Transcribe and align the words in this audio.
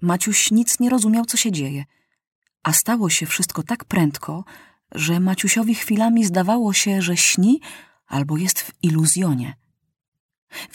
Maciuś 0.00 0.50
nic 0.50 0.80
nie 0.80 0.90
rozumiał, 0.90 1.24
co 1.24 1.36
się 1.36 1.52
dzieje. 1.52 1.84
A 2.62 2.72
stało 2.72 3.10
się 3.10 3.26
wszystko 3.26 3.62
tak 3.62 3.84
prędko, 3.84 4.44
że 4.92 5.20
Maciusiowi 5.20 5.74
chwilami 5.74 6.24
zdawało 6.24 6.72
się, 6.72 7.02
że 7.02 7.16
śni 7.16 7.60
albo 8.06 8.36
jest 8.36 8.60
w 8.60 8.72
iluzjonie. 8.82 9.56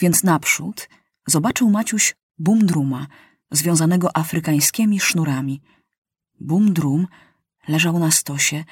Więc 0.00 0.22
naprzód 0.22 0.88
zobaczył 1.26 1.70
Maciuś 1.70 2.14
bumdruma, 2.38 3.06
związanego 3.50 4.16
afrykańskimi 4.16 5.00
sznurami. 5.00 5.62
Bumdrum 6.40 7.06
leżał 7.68 7.98
na 7.98 8.10
stosie, 8.10 8.64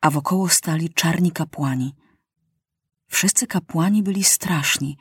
a 0.00 0.10
wokoło 0.10 0.48
stali 0.48 0.94
czarni 0.94 1.32
kapłani. 1.32 1.94
Wszyscy 3.08 3.46
kapłani 3.46 4.02
byli 4.02 4.24
straszni, 4.24 4.98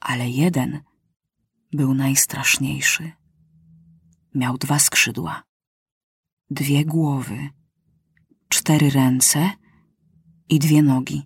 ale 0.00 0.28
jeden 0.28 0.80
był 1.72 1.94
najstraszniejszy. 1.94 3.12
Miał 4.34 4.58
dwa 4.58 4.78
skrzydła, 4.78 5.42
dwie 6.50 6.84
głowy, 6.84 7.48
cztery 8.48 8.90
ręce 8.90 9.50
i 10.48 10.58
dwie 10.58 10.82
nogi. 10.82 11.22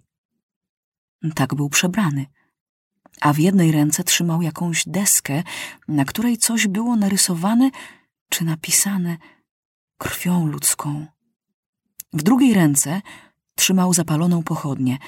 Tak 1.34 1.54
był 1.54 1.68
przebrany, 1.68 2.26
a 3.20 3.32
w 3.32 3.38
jednej 3.38 3.72
ręce 3.72 4.04
trzymał 4.04 4.42
jakąś 4.42 4.84
deskę, 4.86 5.42
na 5.88 6.04
której 6.04 6.38
coś 6.38 6.66
było 6.66 6.96
narysowane 6.96 7.70
czy 8.28 8.44
napisane 8.44 9.18
krwią 9.98 10.46
ludzką. 10.46 11.06
W 12.12 12.22
drugiej 12.22 12.54
ręce 12.54 13.02
trzymał 13.54 13.94
zapaloną 13.94 14.42
pochodnię 14.42 14.98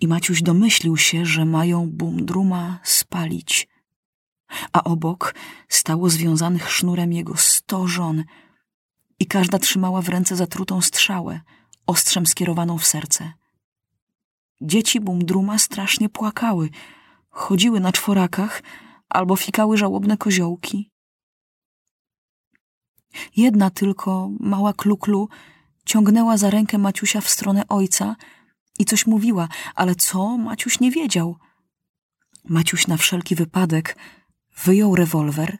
i 0.00 0.08
Maciuś 0.08 0.42
domyślił 0.42 0.96
się, 0.96 1.26
że 1.26 1.44
mają 1.44 1.90
bumdruma 1.90 2.80
spalić. 2.82 3.68
A 4.72 4.84
obok 4.84 5.34
stało 5.68 6.10
związanych 6.10 6.70
sznurem 6.70 7.12
jego 7.12 7.36
sto 7.36 7.86
żon 7.86 8.24
i 9.18 9.26
każda 9.26 9.58
trzymała 9.58 10.02
w 10.02 10.08
ręce 10.08 10.36
zatrutą 10.36 10.80
strzałę, 10.80 11.40
ostrzem 11.86 12.26
skierowaną 12.26 12.78
w 12.78 12.86
serce. 12.86 13.32
Dzieci 14.60 15.00
bumdruma 15.00 15.58
strasznie 15.58 16.08
płakały, 16.08 16.70
chodziły 17.30 17.80
na 17.80 17.92
czworakach 17.92 18.62
albo 19.08 19.36
fikały 19.36 19.76
żałobne 19.76 20.16
koziołki. 20.16 20.90
Jedna 23.36 23.70
tylko, 23.70 24.30
mała 24.40 24.72
kluklu, 24.72 25.28
ciągnęła 25.84 26.36
za 26.36 26.50
rękę 26.50 26.78
Maciusia 26.78 27.20
w 27.20 27.28
stronę 27.28 27.68
ojca 27.68 28.16
i 28.78 28.84
coś 28.84 29.06
mówiła, 29.06 29.48
ale 29.74 29.94
co 29.94 30.38
Maciuś 30.38 30.80
nie 30.80 30.90
wiedział. 30.90 31.36
Maciuś 32.44 32.86
na 32.86 32.96
wszelki 32.96 33.34
wypadek 33.34 33.96
wyjął 34.56 34.96
rewolwer 34.96 35.58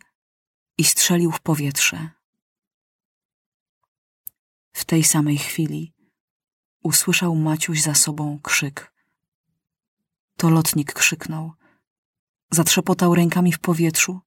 i 0.79 0.85
strzelił 0.85 1.33
w 1.33 1.41
powietrze. 1.41 2.11
W 4.73 4.85
tej 4.85 5.05
samej 5.05 5.39
chwili 5.39 5.95
usłyszał 6.83 7.37
Maciuś 7.37 7.83
za 7.83 7.95
sobą 7.95 8.41
krzyk. 8.43 8.93
To 10.37 10.51
lotnik 10.51 10.93
krzyknął. 10.93 11.53
Zatrzepotał 12.51 13.15
rękami 13.15 13.53
w 13.53 13.59
powietrzu, 13.59 14.21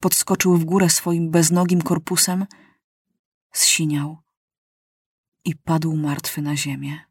podskoczył 0.00 0.56
w 0.56 0.64
górę 0.64 0.90
swoim 0.90 1.30
beznogim 1.30 1.82
korpusem, 1.82 2.46
zsiniał 3.52 4.18
i 5.44 5.56
padł 5.56 5.96
martwy 5.96 6.42
na 6.42 6.56
ziemię. 6.56 7.04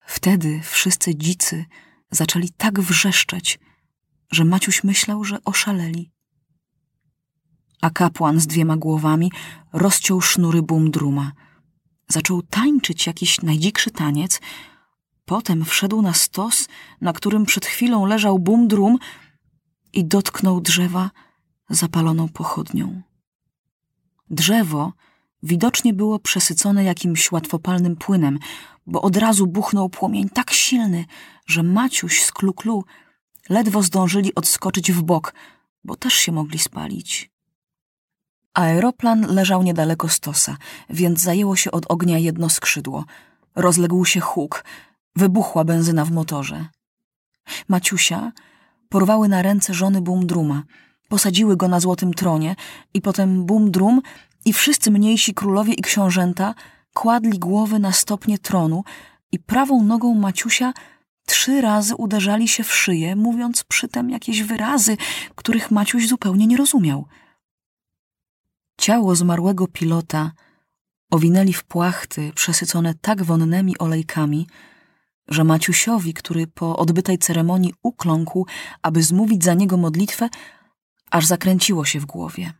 Wtedy 0.00 0.60
wszyscy 0.62 1.16
dzicy 1.16 1.64
zaczęli 2.10 2.50
tak 2.50 2.80
wrzeszczeć, 2.80 3.58
że 4.30 4.44
Maciuś 4.44 4.84
myślał, 4.84 5.24
że 5.24 5.44
oszaleli. 5.44 6.12
A 7.80 7.90
kapłan 7.90 8.40
z 8.40 8.46
dwiema 8.46 8.76
głowami 8.76 9.32
rozciął 9.72 10.20
sznury 10.20 10.62
bumdruma. 10.62 11.32
Zaczął 12.08 12.42
tańczyć 12.42 13.06
jakiś 13.06 13.42
najdzikszy 13.42 13.90
taniec, 13.90 14.40
potem 15.24 15.64
wszedł 15.64 16.02
na 16.02 16.14
stos, 16.14 16.68
na 17.00 17.12
którym 17.12 17.46
przed 17.46 17.66
chwilą 17.66 18.06
leżał 18.06 18.38
bumdrum 18.38 18.98
i 19.92 20.04
dotknął 20.04 20.60
drzewa 20.60 21.10
zapaloną 21.70 22.28
pochodnią. 22.28 23.02
Drzewo 24.30 24.92
widocznie 25.42 25.94
było 25.94 26.18
przesycone 26.18 26.84
jakimś 26.84 27.32
łatwopalnym 27.32 27.96
płynem, 27.96 28.38
bo 28.86 29.02
od 29.02 29.16
razu 29.16 29.46
buchnął 29.46 29.88
płomień 29.88 30.28
tak 30.28 30.50
silny, 30.50 31.04
że 31.46 31.62
Maciuś 31.62 32.22
z 32.22 32.32
Kluklu 32.32 32.84
ledwo 33.48 33.82
zdążyli 33.82 34.34
odskoczyć 34.34 34.92
w 34.92 35.02
bok, 35.02 35.34
bo 35.84 35.96
też 35.96 36.14
się 36.14 36.32
mogli 36.32 36.58
spalić. 36.58 37.30
Aeroplan 38.54 39.26
leżał 39.34 39.62
niedaleko 39.62 40.08
stosa, 40.08 40.56
więc 40.90 41.20
zajęło 41.20 41.56
się 41.56 41.70
od 41.70 41.86
ognia 41.88 42.18
jedno 42.18 42.48
skrzydło. 42.48 43.04
Rozległ 43.56 44.04
się 44.04 44.20
huk, 44.20 44.64
wybuchła 45.16 45.64
benzyna 45.64 46.04
w 46.04 46.10
motorze. 46.10 46.66
Maciusia 47.68 48.32
porwały 48.88 49.28
na 49.28 49.42
ręce 49.42 49.74
żony 49.74 50.00
Bumdruma, 50.00 50.62
posadziły 51.08 51.56
go 51.56 51.68
na 51.68 51.80
złotym 51.80 52.14
tronie 52.14 52.56
i 52.94 53.00
potem 53.00 53.44
Bumdrum 53.44 54.02
i 54.44 54.52
wszyscy 54.52 54.90
mniejsi 54.90 55.34
królowie 55.34 55.74
i 55.74 55.82
książęta 55.82 56.54
kładli 56.94 57.38
głowy 57.38 57.78
na 57.78 57.92
stopnie 57.92 58.38
tronu 58.38 58.84
i 59.32 59.38
prawą 59.38 59.82
nogą 59.82 60.14
Maciusia 60.14 60.72
trzy 61.28 61.60
razy 61.60 61.96
uderzali 61.96 62.48
się 62.48 62.64
w 62.64 62.72
szyję, 62.72 63.16
mówiąc 63.16 63.64
przytem 63.64 64.10
jakieś 64.10 64.42
wyrazy, 64.42 64.96
których 65.34 65.70
Maciuś 65.70 66.08
zupełnie 66.08 66.46
nie 66.46 66.56
rozumiał. 66.56 67.06
Ciało 68.80 69.16
zmarłego 69.16 69.66
pilota 69.66 70.32
owinęli 71.10 71.52
w 71.52 71.64
płachty 71.64 72.32
przesycone 72.34 72.94
tak 72.94 73.22
wonnymi 73.22 73.78
olejkami, 73.78 74.46
że 75.28 75.44
Maciusiowi, 75.44 76.14
który 76.14 76.46
po 76.46 76.76
odbytej 76.76 77.18
ceremonii 77.18 77.74
ukląkł, 77.82 78.46
aby 78.82 79.02
zmówić 79.02 79.44
za 79.44 79.54
niego 79.54 79.76
modlitwę, 79.76 80.28
aż 81.10 81.26
zakręciło 81.26 81.84
się 81.84 82.00
w 82.00 82.06
głowie. 82.06 82.52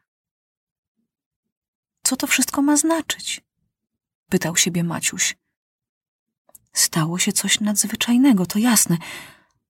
Co 2.05 2.17
to 2.17 2.27
wszystko 2.27 2.63
ma 2.63 2.77
znaczyć? 2.77 3.41
Pytał 4.31 4.57
siebie 4.57 4.85
Maciuś. 4.85 5.37
Stało 6.73 7.19
się 7.19 7.33
coś 7.33 7.61
nadzwyczajnego, 7.61 8.47
to 8.47 8.59
jasne, 8.59 8.99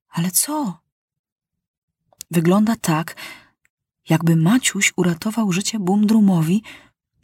ale 0.09 0.31
co? 0.31 0.81
Wygląda 2.31 2.77
tak, 2.77 3.17
jakby 4.09 4.37
Maciuś 4.37 4.93
uratował 4.97 5.53
życie 5.53 5.79
Bumdrumowi 5.79 6.63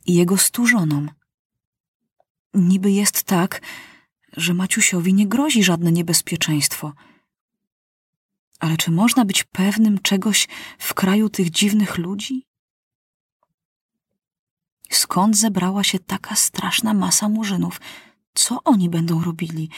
i 0.06 0.14
jego 0.14 0.38
stu 0.38 0.66
żonom. 0.66 1.10
Niby 2.54 2.90
jest 2.90 3.22
tak, 3.22 3.60
że 4.36 4.54
Maciusiowi 4.54 5.14
nie 5.14 5.26
grozi 5.26 5.64
żadne 5.64 5.92
niebezpieczeństwo. 5.92 6.92
Ale 8.60 8.76
czy 8.76 8.90
można 8.90 9.24
być 9.24 9.44
pewnym 9.44 9.98
czegoś 9.98 10.48
w 10.78 10.94
kraju 10.94 11.28
tych 11.28 11.50
dziwnych 11.50 11.98
ludzi? 11.98 12.46
Skąd 14.90 15.36
zebrała 15.36 15.84
się 15.84 15.98
taka 15.98 16.36
straszna 16.36 16.94
masa 16.94 17.28
murzynów? 17.28 17.80
Co 18.34 18.58
oni 18.64 18.90
będą 18.90 19.24
robili? 19.24 19.68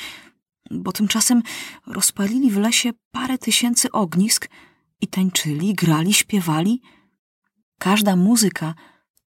Bo 0.70 0.92
tymczasem 0.92 1.42
rozpalili 1.86 2.50
w 2.50 2.56
lesie 2.56 2.90
parę 3.10 3.38
tysięcy 3.38 3.92
ognisk 3.92 4.48
i 5.00 5.08
tańczyli, 5.08 5.74
grali, 5.74 6.14
śpiewali. 6.14 6.82
Każda 7.78 8.16
muzyka 8.16 8.74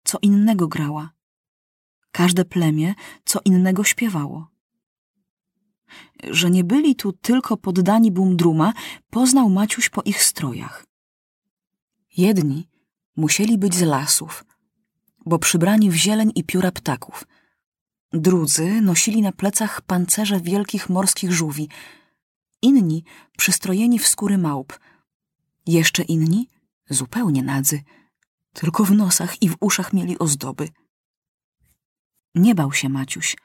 co 0.03 0.17
innego 0.21 0.67
grała. 0.67 1.09
Każde 2.11 2.45
plemię 2.45 2.95
co 3.25 3.39
innego 3.45 3.83
śpiewało. 3.83 4.47
Że 6.23 6.49
nie 6.49 6.63
byli 6.63 6.95
tu 6.95 7.13
tylko 7.13 7.57
poddani 7.57 8.11
Bumdruma, 8.11 8.73
poznał 9.09 9.49
Maciuś 9.49 9.89
po 9.89 10.01
ich 10.01 10.23
strojach. 10.23 10.85
Jedni 12.17 12.69
musieli 13.15 13.57
być 13.57 13.75
z 13.75 13.81
lasów, 13.81 14.45
bo 15.25 15.39
przybrani 15.39 15.89
w 15.89 15.95
zieleń 15.95 16.31
i 16.35 16.43
pióra 16.43 16.71
ptaków. 16.71 17.27
Drudzy 18.13 18.81
nosili 18.81 19.21
na 19.21 19.31
plecach 19.31 19.81
pancerze 19.81 20.41
wielkich 20.41 20.89
morskich 20.89 21.31
żółwi, 21.31 21.69
inni 22.61 23.03
przystrojeni 23.37 23.99
w 23.99 24.07
skóry 24.07 24.37
małp, 24.37 24.79
jeszcze 25.65 26.03
inni 26.03 26.49
zupełnie 26.89 27.43
nadzy, 27.43 27.83
tylko 28.53 28.83
w 28.83 28.91
nosach 28.91 29.41
i 29.41 29.49
w 29.49 29.57
uszach 29.59 29.93
mieli 29.93 30.19
ozdoby. 30.19 30.69
Nie 32.35 32.55
bał 32.55 32.73
się 32.73 32.89
Maciuś, 32.89 33.37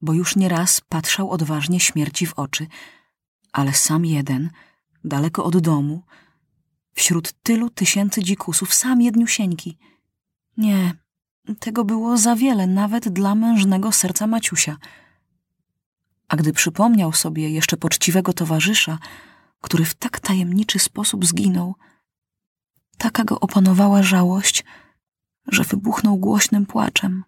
bo 0.00 0.12
już 0.12 0.36
nieraz 0.36 0.80
patrzał 0.80 1.30
odważnie 1.30 1.80
śmierci 1.80 2.26
w 2.26 2.34
oczy, 2.34 2.66
ale 3.52 3.72
sam 3.72 4.04
jeden, 4.04 4.50
daleko 5.04 5.44
od 5.44 5.58
domu, 5.58 6.02
wśród 6.94 7.32
tylu 7.42 7.70
tysięcy 7.70 8.22
dzikusów, 8.22 8.74
sam 8.74 9.02
jedniusieńki. 9.02 9.78
Nie, 10.56 10.94
tego 11.60 11.84
było 11.84 12.16
za 12.16 12.36
wiele 12.36 12.66
nawet 12.66 13.08
dla 13.08 13.34
mężnego 13.34 13.92
serca 13.92 14.26
Maciusia. 14.26 14.76
A 16.28 16.36
gdy 16.36 16.52
przypomniał 16.52 17.12
sobie 17.12 17.50
jeszcze 17.50 17.76
poczciwego 17.76 18.32
towarzysza, 18.32 18.98
który 19.60 19.84
w 19.84 19.94
tak 19.94 20.20
tajemniczy 20.20 20.78
sposób 20.78 21.26
zginął, 21.26 21.74
taka 22.98 23.24
go 23.24 23.40
opanowała 23.40 24.02
żałość, 24.02 24.64
że 25.46 25.64
wybuchnął 25.64 26.16
głośnym 26.16 26.66
płaczem. 26.66 27.24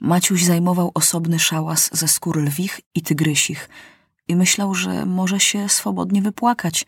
Maciuś 0.00 0.44
zajmował 0.44 0.90
osobny 0.94 1.38
szałas 1.38 1.90
ze 1.92 2.08
skór 2.08 2.42
lwich 2.42 2.80
i 2.94 3.02
tygrysich 3.02 3.68
i 4.28 4.36
myślał, 4.36 4.74
że 4.74 5.06
może 5.06 5.40
się 5.40 5.68
swobodnie 5.68 6.22
wypłakać, 6.22 6.86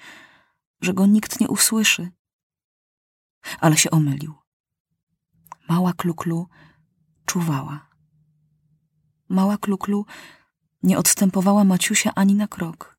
że 0.80 0.94
go 0.94 1.06
nikt 1.06 1.40
nie 1.40 1.48
usłyszy. 1.48 2.10
Ale 3.60 3.76
się 3.76 3.90
omylił. 3.90 4.34
Mała 5.68 5.92
kluklu 5.92 6.48
czuwała. 7.26 7.88
Mała 9.28 9.58
kluklu 9.58 10.06
nie 10.82 10.98
odstępowała 10.98 11.64
Maciusia 11.64 12.12
ani 12.14 12.34
na 12.34 12.48
krok. 12.48 12.98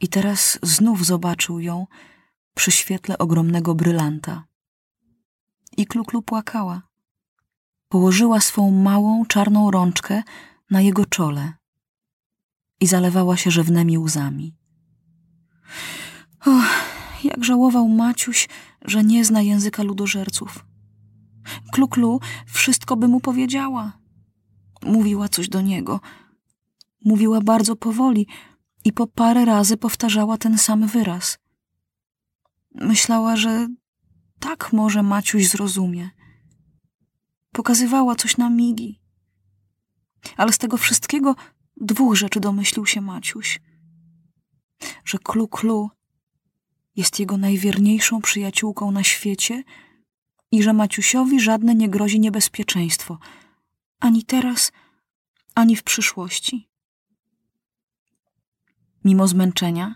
I 0.00 0.08
teraz 0.08 0.58
znów 0.62 1.06
zobaczył 1.06 1.60
ją 1.60 1.86
przy 2.54 2.70
świetle 2.70 3.18
ogromnego 3.18 3.74
brylanta. 3.74 4.44
I 5.76 5.86
kluklu 5.86 6.22
płakała. 6.22 6.82
Położyła 7.88 8.40
swą 8.40 8.70
małą, 8.70 9.26
czarną 9.26 9.70
rączkę 9.70 10.22
na 10.70 10.80
jego 10.80 11.06
czole 11.06 11.52
i 12.80 12.86
zalewała 12.86 13.36
się 13.36 13.50
rzewnymi 13.50 13.98
łzami. 13.98 14.56
Och, 16.46 16.97
jak 17.38 17.44
żałował 17.44 17.88
Maciuś, 17.88 18.48
że 18.84 19.04
nie 19.04 19.24
zna 19.24 19.42
języka 19.42 19.82
ludożerców. 19.82 20.64
Kluklu 21.72 22.20
wszystko 22.46 22.96
by 22.96 23.08
mu 23.08 23.20
powiedziała. 23.20 23.98
Mówiła 24.82 25.28
coś 25.28 25.48
do 25.48 25.60
niego. 25.60 26.00
Mówiła 27.04 27.40
bardzo 27.40 27.76
powoli 27.76 28.26
i 28.84 28.92
po 28.92 29.06
parę 29.06 29.44
razy 29.44 29.76
powtarzała 29.76 30.38
ten 30.38 30.58
sam 30.58 30.86
wyraz. 30.86 31.38
Myślała, 32.74 33.36
że 33.36 33.68
tak 34.40 34.72
może 34.72 35.02
Maciuś 35.02 35.48
zrozumie. 35.48 36.10
Pokazywała 37.52 38.14
coś 38.14 38.36
na 38.36 38.50
migi. 38.50 39.00
Ale 40.36 40.52
z 40.52 40.58
tego 40.58 40.76
wszystkiego 40.76 41.34
dwóch 41.76 42.16
rzeczy 42.16 42.40
domyślił 42.40 42.86
się 42.86 43.00
Maciuś. 43.00 43.60
Że 45.04 45.18
Klu 45.18 45.48
Klu 45.48 45.97
jest 46.98 47.20
jego 47.20 47.36
najwierniejszą 47.36 48.20
przyjaciółką 48.20 48.90
na 48.90 49.04
świecie 49.04 49.62
i 50.52 50.62
że 50.62 50.72
Maciusiowi 50.72 51.40
żadne 51.40 51.74
nie 51.74 51.88
grozi 51.88 52.20
niebezpieczeństwo, 52.20 53.18
ani 54.00 54.24
teraz, 54.24 54.72
ani 55.54 55.76
w 55.76 55.82
przyszłości. 55.82 56.68
Mimo 59.04 59.28
zmęczenia, 59.28 59.94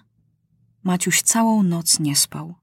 Maciuś 0.84 1.22
całą 1.22 1.62
noc 1.62 2.00
nie 2.00 2.16
spał. 2.16 2.54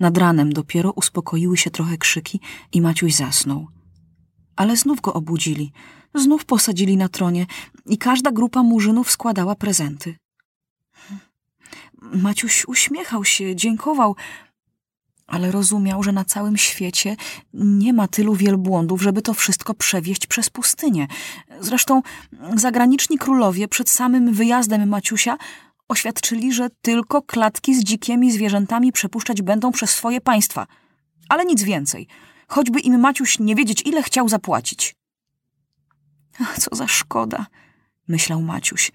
Nad 0.00 0.18
ranem 0.18 0.52
dopiero 0.52 0.92
uspokoiły 0.92 1.56
się 1.56 1.70
trochę 1.70 1.98
krzyki 1.98 2.40
i 2.72 2.80
Maciuś 2.80 3.14
zasnął. 3.14 3.68
Ale 4.56 4.76
znów 4.76 5.00
go 5.00 5.14
obudzili, 5.14 5.72
znów 6.14 6.44
posadzili 6.44 6.96
na 6.96 7.08
tronie 7.08 7.46
i 7.86 7.98
każda 7.98 8.32
grupa 8.32 8.62
murzynów 8.62 9.10
składała 9.10 9.54
prezenty. 9.54 10.16
Maciuś 12.02 12.64
uśmiechał 12.68 13.24
się, 13.24 13.56
dziękował, 13.56 14.16
ale 15.26 15.50
rozumiał, 15.50 16.02
że 16.02 16.12
na 16.12 16.24
całym 16.24 16.56
świecie 16.56 17.16
nie 17.54 17.92
ma 17.92 18.08
tylu 18.08 18.34
wielbłądów, 18.34 19.02
żeby 19.02 19.22
to 19.22 19.34
wszystko 19.34 19.74
przewieźć 19.74 20.26
przez 20.26 20.50
pustynię. 20.50 21.06
Zresztą 21.60 22.02
zagraniczni 22.54 23.18
królowie 23.18 23.68
przed 23.68 23.90
samym 23.90 24.32
wyjazdem 24.32 24.88
Maciusia 24.88 25.36
oświadczyli, 25.88 26.52
że 26.52 26.70
tylko 26.82 27.22
klatki 27.22 27.74
z 27.74 27.84
dzikimi 27.84 28.32
zwierzętami 28.32 28.92
przepuszczać 28.92 29.42
będą 29.42 29.72
przez 29.72 29.90
swoje 29.90 30.20
państwa. 30.20 30.66
Ale 31.28 31.44
nic 31.44 31.62
więcej. 31.62 32.08
Choćby 32.48 32.80
im 32.80 33.00
Maciuś 33.00 33.38
nie 33.38 33.54
wiedzieć, 33.54 33.82
ile 33.86 34.02
chciał 34.02 34.28
zapłacić. 34.28 34.96
Ach, 36.40 36.58
co 36.58 36.76
za 36.76 36.88
szkoda, 36.88 37.46
myślał 38.08 38.42
Maciuś, 38.42 38.92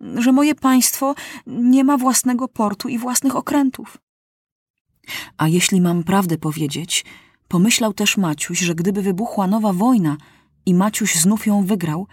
że 0.00 0.32
moje 0.32 0.54
państwo 0.54 1.14
nie 1.46 1.84
ma 1.84 1.96
własnego 1.96 2.48
portu 2.48 2.88
i 2.88 2.98
własnych 2.98 3.36
okrętów. 3.36 3.98
A 5.38 5.48
jeśli 5.48 5.80
mam 5.80 6.04
prawdę 6.04 6.38
powiedzieć, 6.38 7.04
pomyślał 7.48 7.92
też 7.92 8.16
Maciuś, 8.16 8.58
że 8.58 8.74
gdyby 8.74 9.02
wybuchła 9.02 9.46
nowa 9.46 9.72
wojna 9.72 10.16
i 10.66 10.74
Maciuś 10.74 11.14
znów 11.14 11.46
ją 11.46 11.64
wygrał, 11.64 12.06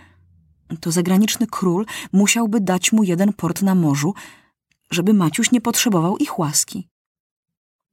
to 0.79 0.91
zagraniczny 0.91 1.47
król 1.47 1.85
musiałby 2.13 2.61
dać 2.61 2.91
mu 2.91 3.03
jeden 3.03 3.33
port 3.33 3.61
na 3.61 3.75
morzu, 3.75 4.13
żeby 4.91 5.13
Maciuś 5.13 5.51
nie 5.51 5.61
potrzebował 5.61 6.17
ich 6.17 6.39
łaski. 6.39 6.89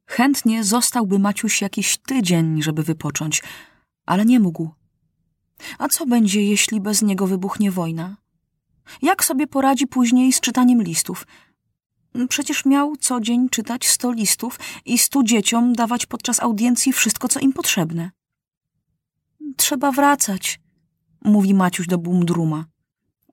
Chętnie 0.07 0.65
zostałby 0.65 1.19
Maciuś 1.19 1.63
jakiś 1.63 1.99
tydzień, 1.99 2.63
żeby 2.63 2.83
wypocząć, 2.83 3.43
ale 4.07 4.25
nie 4.25 4.41
mógł. 4.41 4.71
A 5.79 5.89
co 5.89 6.07
będzie, 6.07 6.43
jeśli 6.43 6.81
bez 6.81 7.03
niego 7.03 7.27
wybuchnie 7.27 7.71
wojna? 7.71 8.17
Jak 9.03 9.25
sobie 9.25 9.47
poradzi 9.47 9.87
później 9.87 10.33
z 10.33 10.41
czytaniem 10.41 10.83
listów? 10.83 11.27
Przecież 12.29 12.65
miał 12.65 12.97
co 12.97 13.21
dzień 13.21 13.49
czytać 13.49 13.89
sto 13.89 14.13
listów 14.13 14.59
i 14.85 14.99
stu 14.99 15.23
dzieciom 15.23 15.73
dawać 15.73 16.07
podczas 16.07 16.41
audiencji 16.41 16.93
wszystko, 16.93 17.29
co 17.29 17.41
im 17.41 17.53
potrzebne. 17.53 18.11
Trzeba 19.57 19.93
wracać, 19.93 20.61
mówi 21.25 21.55
Maciuś 21.55 21.87
do 21.87 21.99
Bumdruma. 21.99 22.65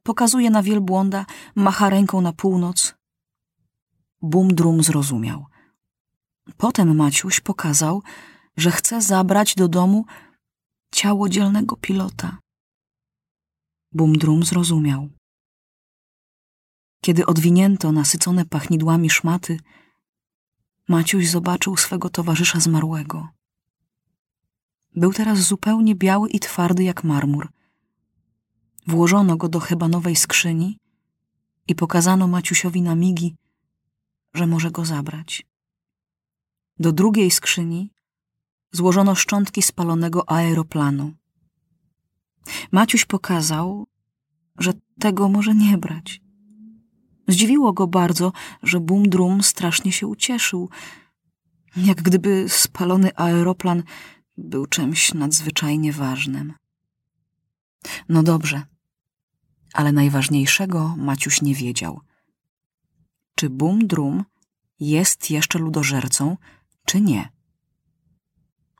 Pokazuje 0.03 0.49
na 0.49 0.63
wielbłąda, 0.63 1.25
macha 1.55 1.89
ręką 1.89 2.21
na 2.21 2.33
północ. 2.33 2.95
Bumdrum 4.21 4.83
zrozumiał. 4.83 5.45
Potem 6.57 6.95
Maciuś 6.95 7.39
pokazał, 7.39 8.01
że 8.57 8.71
chce 8.71 9.01
zabrać 9.01 9.55
do 9.55 9.67
domu 9.67 10.05
ciało 10.91 11.29
dzielnego 11.29 11.75
pilota. 11.75 12.37
Bumdrum 13.91 14.43
zrozumiał. 14.43 15.09
Kiedy 17.07 17.25
odwinięto 17.25 17.91
nasycone 17.91 18.45
pachnidłami 18.45 19.09
szmaty, 19.09 19.59
Maciuś 20.87 21.29
zobaczył 21.29 21.77
swego 21.77 22.09
towarzysza 22.09 22.59
zmarłego. 22.59 23.27
Był 24.95 25.13
teraz 25.13 25.39
zupełnie 25.39 25.95
biały 25.95 26.29
i 26.29 26.39
twardy 26.39 26.83
jak 26.83 27.03
marmur. 27.03 27.49
Włożono 28.87 29.37
go 29.37 29.49
do 29.49 29.59
hebanowej 29.59 30.15
skrzyni 30.15 30.79
i 31.67 31.75
pokazano 31.75 32.27
Maciusiowi 32.27 32.81
na 32.81 32.95
migi, 32.95 33.35
że 34.33 34.47
może 34.47 34.71
go 34.71 34.85
zabrać. 34.85 35.45
Do 36.79 36.91
drugiej 36.91 37.31
skrzyni 37.31 37.93
złożono 38.71 39.15
szczątki 39.15 39.61
spalonego 39.61 40.31
aeroplanu. 40.31 41.13
Maciuś 42.71 43.05
pokazał, 43.05 43.87
że 44.59 44.73
tego 44.99 45.29
może 45.29 45.55
nie 45.55 45.77
brać. 45.77 46.26
Zdziwiło 47.27 47.73
go 47.73 47.87
bardzo, 47.87 48.31
że 48.63 48.79
Bumdrum 48.79 49.43
strasznie 49.43 49.91
się 49.91 50.07
ucieszył, 50.07 50.69
jak 51.75 52.01
gdyby 52.01 52.45
spalony 52.49 53.15
aeroplan 53.15 53.83
był 54.37 54.65
czymś 54.65 55.13
nadzwyczajnie 55.13 55.93
ważnym. 55.93 56.53
No 58.09 58.23
dobrze, 58.23 58.63
ale 59.73 59.91
najważniejszego 59.91 60.95
Maciuś 60.97 61.41
nie 61.41 61.55
wiedział. 61.55 62.01
Czy 63.35 63.49
Bumdrum 63.49 64.23
jest 64.79 65.31
jeszcze 65.31 65.59
ludożercą, 65.59 66.37
czy 66.85 67.01
nie? 67.01 67.29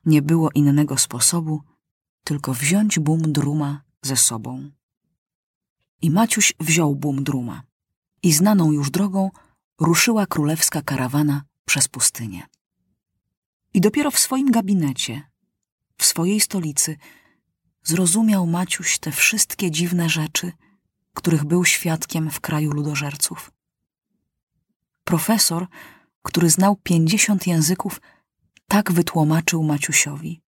Nie 0.06 0.22
było 0.22 0.52
innego 0.52 0.98
sposobu, 0.98 1.62
tylko 2.24 2.54
wziąć 2.54 3.00
Bumdruma 3.00 3.82
ze 4.02 4.16
sobą. 4.16 4.72
I 6.02 6.12
Maciuś 6.12 6.54
wziął 6.60 6.96
Bumdruma 6.96 7.64
i 8.24 8.34
znaną 8.34 8.72
już 8.72 8.92
drogą 8.92 9.32
ruszyła 9.80 10.26
królewska 10.26 10.82
karawana 10.82 11.42
przez 11.66 11.88
pustynię. 11.88 12.48
I 13.74 13.82
dopiero 13.82 14.12
w 14.12 14.20
swoim 14.20 14.52
gabinecie, 14.52 15.24
w 15.98 16.06
swojej 16.06 16.40
stolicy, 16.40 16.98
zrozumiał 17.84 18.48
Maciuś 18.48 19.00
te 19.00 19.12
wszystkie 19.12 19.72
dziwne 19.72 20.10
rzeczy, 20.10 20.52
których 21.14 21.46
był 21.46 21.66
świadkiem 21.66 22.32
w 22.32 22.40
kraju 22.40 22.72
ludożerców. 22.72 23.52
Profesor, 25.04 25.68
który 26.22 26.50
znał 26.50 26.76
pięćdziesiąt 26.76 27.48
języków, 27.48 28.02
tak 28.68 28.92
wytłumaczył 28.92 29.64
Maciusiowi. 29.64 30.42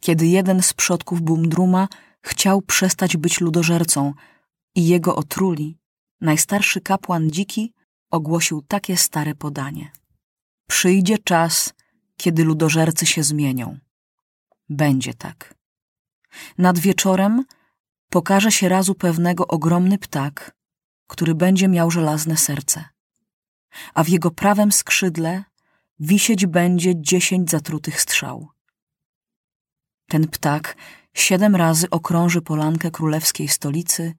Kiedy 0.00 0.26
jeden 0.26 0.62
z 0.62 0.72
przodków 0.72 1.22
Bumdruma 1.22 1.88
chciał 2.22 2.62
przestać 2.62 3.16
być 3.16 3.40
ludożercą 3.40 4.12
i 4.74 4.86
jego 4.86 5.16
otruli, 5.16 5.78
najstarszy 6.24 6.80
kapłan 6.80 7.30
dziki 7.30 7.72
ogłosił 8.10 8.62
takie 8.62 8.96
stare 8.96 9.34
podanie. 9.34 9.92
Przyjdzie 10.68 11.18
czas, 11.18 11.74
kiedy 12.16 12.44
ludożercy 12.44 13.06
się 13.06 13.22
zmienią. 13.22 13.78
Będzie 14.68 15.14
tak. 15.14 15.54
Nad 16.58 16.78
wieczorem 16.78 17.44
pokaże 18.08 18.52
się 18.52 18.68
razu 18.68 18.94
pewnego 18.94 19.46
ogromny 19.46 19.98
ptak, 19.98 20.56
który 21.06 21.34
będzie 21.34 21.68
miał 21.68 21.90
żelazne 21.90 22.36
serce. 22.36 22.84
a 23.94 24.04
w 24.04 24.08
jego 24.08 24.30
prawym 24.30 24.72
skrzydle 24.72 25.44
wisieć 26.00 26.46
będzie 26.46 27.00
dziesięć 27.00 27.50
zatrutych 27.50 28.00
strzał. 28.00 28.48
Ten 30.08 30.28
ptak 30.28 30.76
siedem 31.14 31.56
razy 31.56 31.90
okrąży 31.90 32.42
polankę 32.42 32.90
królewskiej 32.90 33.48
stolicy 33.48 34.14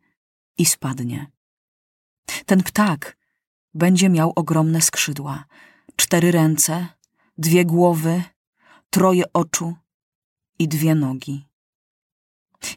i 0.57 0.65
spadnie. 0.65 1.35
Ten 2.46 2.63
ptak 2.63 3.17
będzie 3.74 4.10
miał 4.10 4.34
ogromne 4.36 4.82
skrzydła, 4.82 5.46
cztery 5.96 6.32
ręce, 6.32 6.88
dwie 7.38 7.65
głowy, 7.65 8.24
troje 8.89 9.34
oczu 9.34 9.75
i 10.60 10.67
dwie 10.67 10.96
nogi. 10.96 11.48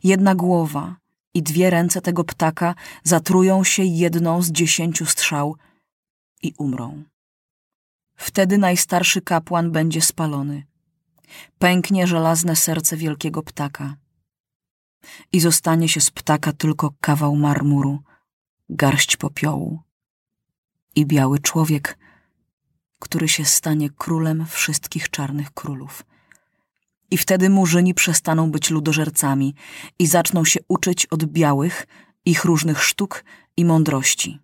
Jedna 0.05 0.35
głowa 0.35 0.97
i 1.35 1.43
dwie 1.43 1.71
ręce 1.71 2.01
tego 2.01 2.25
ptaka 2.25 2.75
zatrują 3.05 3.65
się 3.65 3.83
jedną 3.85 4.43
z 4.43 4.51
dziesięciu 4.51 5.07
strzał 5.07 5.57
i 6.43 6.53
umrą. 6.59 7.05
Wtedy 8.17 8.59
najstarszy 8.59 9.23
kapłan 9.23 9.71
będzie 9.71 10.01
spalony. 10.01 10.67
Pęknie 11.59 12.07
żelazne 12.07 12.57
serce 12.57 12.97
wielkiego 12.97 13.43
ptaka. 13.43 13.97
I 15.33 15.41
zostanie 15.41 15.89
się 15.89 16.01
z 16.01 16.11
ptaka 16.11 16.53
tylko 16.53 16.95
kawał 17.01 17.37
marmuru, 17.37 18.03
garść 18.71 19.17
popiołu 19.17 19.83
i 20.97 21.07
biały 21.07 21.39
człowiek, 21.39 21.99
który 22.99 23.29
się 23.29 23.45
stanie 23.45 23.91
królem 23.91 24.47
wszystkich 24.47 25.11
czarnych 25.11 25.51
królów. 25.51 26.05
I 27.11 27.19
wtedy 27.19 27.51
murzyni 27.51 27.95
przestaną 27.95 28.51
być 28.51 28.71
ludożercami 28.71 29.55
i 29.99 30.07
zaczną 30.07 30.45
się 30.45 30.61
uczyć 30.69 31.07
od 31.07 31.25
białych 31.25 31.87
ich 32.25 32.45
różnych 32.45 32.83
sztuk 32.83 33.25
i 33.57 33.65
mądrości. 33.65 34.39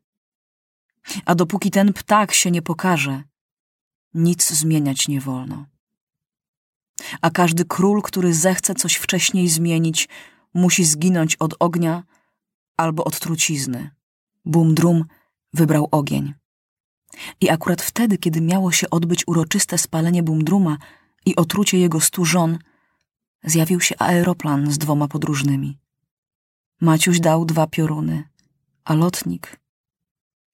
A 1.25 1.35
dopóki 1.35 1.71
ten 1.71 1.93
ptak 1.93 2.33
się 2.33 2.51
nie 2.51 2.63
pokaże, 2.63 3.23
nic 4.15 4.51
zmieniać 4.51 5.09
nie 5.09 5.21
wolno. 5.21 5.67
A 7.21 7.31
każdy 7.31 7.65
król, 7.65 8.03
który 8.03 8.35
zechce 8.35 8.75
coś 8.75 8.95
wcześniej 8.95 9.49
zmienić, 9.49 10.09
musi 10.55 10.85
zginąć 10.85 11.37
od 11.37 11.55
ognia 11.59 12.03
albo 12.77 13.05
od 13.05 13.19
trucizny. 13.19 13.91
Bum-drum 14.47 15.05
wybrał 15.53 15.89
ogień. 15.91 16.35
I 17.41 17.51
akurat 17.51 17.83
wtedy, 17.83 18.19
kiedy 18.19 18.41
miało 18.41 18.73
się 18.73 18.91
odbyć 18.91 19.29
uroczyste 19.29 19.79
spalenie 19.79 20.23
Bumdruma 20.23 20.79
i 21.27 21.37
otrucie 21.37 21.79
jego 21.79 22.01
stu 22.01 22.25
żon, 22.25 22.59
zjawił 23.45 23.81
się 23.81 23.95
aeroplan 23.99 24.73
z 24.73 24.79
dwoma 24.79 25.09
podróżnymi. 25.09 25.79
Maciuś 26.81 27.21
dał 27.21 27.45
dwa 27.45 27.67
pioruny, 27.67 28.29
a 28.85 28.95
lotnik, 28.95 29.61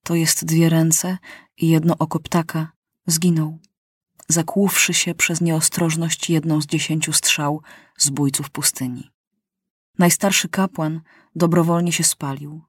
to 0.05 0.15
jest 0.15 0.45
dwie 0.45 0.69
ręce 0.69 1.19
i 1.57 1.69
jedno 1.69 1.99
oko 1.99 2.21
ptaka, 2.21 2.73
zginął, 3.07 3.59
zakłuwszy 4.29 4.95
się 4.95 5.15
przez 5.15 5.41
nieostrożność 5.41 6.31
jedną 6.31 6.61
z 6.61 6.67
dziesięciu 6.67 7.13
strzał 7.13 7.63
zbójców 7.99 8.51
pustyni. 8.51 9.11
Najstarszy 9.99 10.49
kapłan 10.49 11.01
dobrowolnie 11.37 11.93
się 11.93 12.05
spalił. 12.05 12.63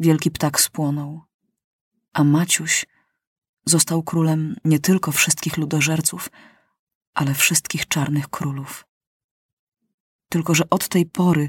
Wielki 0.00 0.30
ptak 0.30 0.60
spłonął, 0.60 1.20
a 2.12 2.24
Maciuś 2.24 2.86
został 3.66 4.02
królem 4.02 4.56
nie 4.64 4.78
tylko 4.78 5.12
wszystkich 5.12 5.56
ludożerców, 5.56 6.30
ale 7.14 7.34
wszystkich 7.34 7.88
czarnych 7.88 8.28
królów. 8.28 8.86
Tylko, 10.28 10.54
że 10.54 10.70
od 10.70 10.88
tej 10.88 11.06
pory 11.06 11.48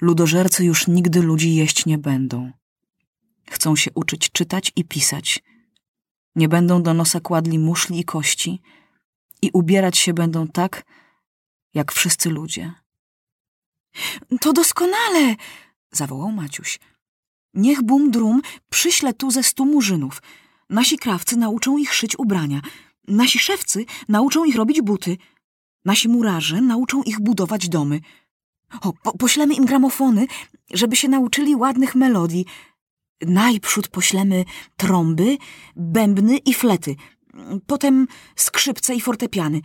ludożercy 0.00 0.64
już 0.64 0.86
nigdy 0.86 1.22
ludzi 1.22 1.54
jeść 1.54 1.86
nie 1.86 1.98
będą. 1.98 2.52
Chcą 3.50 3.76
się 3.76 3.90
uczyć 3.94 4.30
czytać 4.32 4.72
i 4.76 4.84
pisać. 4.84 5.42
Nie 6.34 6.48
będą 6.48 6.82
do 6.82 6.94
nosa 6.94 7.20
kładli 7.20 7.58
muszli 7.58 8.00
i 8.00 8.04
kości 8.04 8.62
i 9.42 9.50
ubierać 9.52 9.98
się 9.98 10.14
będą 10.14 10.48
tak, 10.48 10.84
jak 11.74 11.92
wszyscy 11.92 12.30
ludzie. 12.30 12.72
To 14.40 14.52
doskonale! 14.52 15.36
zawołał 15.92 16.32
Maciuś. 16.32 16.78
Niech 17.56 17.82
Bum 17.82 18.10
Drum 18.10 18.42
przyśle 18.70 19.14
tu 19.14 19.30
ze 19.30 19.42
stu 19.42 19.66
murzynów. 19.66 20.22
Nasi 20.70 20.98
krawcy 20.98 21.36
nauczą 21.36 21.78
ich 21.78 21.94
szyć 21.94 22.18
ubrania. 22.18 22.60
Nasi 23.08 23.38
szewcy 23.38 23.84
nauczą 24.08 24.44
ich 24.44 24.56
robić 24.56 24.82
buty. 24.82 25.16
Nasi 25.84 26.08
murarze 26.08 26.60
nauczą 26.60 27.02
ich 27.02 27.20
budować 27.20 27.68
domy. 27.68 28.00
O, 28.80 28.92
po 28.92 29.18
poślemy 29.18 29.54
im 29.54 29.64
gramofony, 29.64 30.26
żeby 30.72 30.96
się 30.96 31.08
nauczyli 31.08 31.56
ładnych 31.56 31.94
melodii. 31.94 32.46
Najprzód 33.20 33.88
poślemy 33.88 34.44
trąby, 34.76 35.38
bębny 35.76 36.36
i 36.36 36.54
flety. 36.54 36.96
Potem 37.66 38.06
skrzypce 38.36 38.94
i 38.94 39.00
fortepiany. 39.00 39.60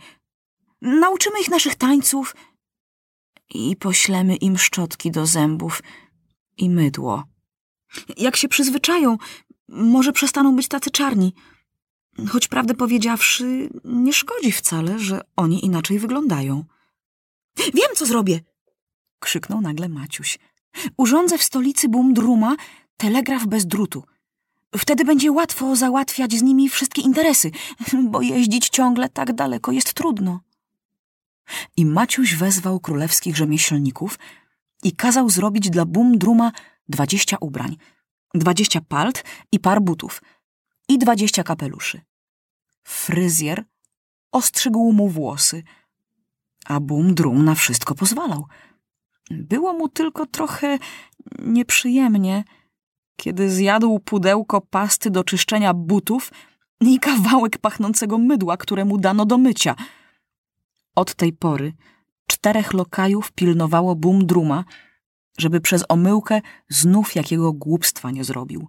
Nauczymy 0.82 1.40
ich 1.40 1.50
naszych 1.50 1.74
tańców 1.74 2.36
i 3.54 3.76
poślemy 3.76 4.36
im 4.36 4.58
szczotki 4.58 5.10
do 5.10 5.26
zębów 5.26 5.82
i 6.56 6.70
mydło. 6.70 7.31
Jak 8.16 8.36
się 8.36 8.48
przyzwyczają, 8.48 9.18
może 9.68 10.12
przestaną 10.12 10.56
być 10.56 10.68
tacy 10.68 10.90
czarni. 10.90 11.34
Choć 12.28 12.48
prawdę 12.48 12.74
powiedziawszy, 12.74 13.70
nie 13.84 14.12
szkodzi 14.12 14.52
wcale, 14.52 14.98
że 14.98 15.20
oni 15.36 15.64
inaczej 15.64 15.98
wyglądają. 15.98 16.64
Wiem, 17.58 17.88
co 17.94 18.06
zrobię! 18.06 18.40
krzyknął 19.18 19.60
nagle 19.60 19.88
Maciuś. 19.88 20.38
Urządzę 20.96 21.38
w 21.38 21.42
stolicy 21.42 21.88
Bumdruma 21.88 22.56
telegraf 22.96 23.46
bez 23.46 23.66
drutu. 23.66 24.04
Wtedy 24.76 25.04
będzie 25.04 25.32
łatwo 25.32 25.76
załatwiać 25.76 26.32
z 26.32 26.42
nimi 26.42 26.68
wszystkie 26.68 27.02
interesy, 27.02 27.50
bo 28.10 28.22
jeździć 28.22 28.68
ciągle 28.68 29.08
tak 29.08 29.32
daleko 29.32 29.72
jest 29.72 29.94
trudno. 29.94 30.40
I 31.76 31.86
Maciuś 31.86 32.34
wezwał 32.34 32.80
królewskich 32.80 33.36
rzemieślników 33.36 34.18
i 34.82 34.92
kazał 34.92 35.30
zrobić 35.30 35.70
dla 35.70 35.84
Bumdruma 35.84 36.52
dwadzieścia 36.88 37.36
ubrań, 37.40 37.76
dwadzieścia 38.34 38.80
palt 38.80 39.24
i 39.52 39.58
par 39.60 39.82
butów 39.82 40.22
i 40.88 40.98
dwadzieścia 40.98 41.42
kapeluszy. 41.42 42.00
Fryzjer 42.82 43.64
ostrzygł 44.32 44.92
mu 44.92 45.08
włosy, 45.08 45.62
a 46.64 46.80
Bumdrum 46.80 47.44
na 47.44 47.54
wszystko 47.54 47.94
pozwalał. 47.94 48.46
Było 49.30 49.72
mu 49.72 49.88
tylko 49.88 50.26
trochę 50.26 50.78
nieprzyjemnie, 51.38 52.44
kiedy 53.16 53.50
zjadł 53.50 53.98
pudełko 53.98 54.60
pasty 54.60 55.10
do 55.10 55.24
czyszczenia 55.24 55.74
butów 55.74 56.32
i 56.80 56.98
kawałek 56.98 57.58
pachnącego 57.58 58.18
mydła, 58.18 58.56
któremu 58.56 58.98
dano 58.98 59.26
do 59.26 59.38
mycia. 59.38 59.74
Od 60.96 61.14
tej 61.14 61.32
pory 61.32 61.72
czterech 62.26 62.72
lokajów 62.72 63.32
pilnowało 63.32 63.96
Bumdruma, 63.96 64.64
żeby 65.38 65.60
przez 65.60 65.84
omyłkę 65.88 66.40
znów 66.68 67.14
jakiego 67.14 67.52
głupstwa 67.52 68.10
nie 68.10 68.24
zrobił. 68.24 68.68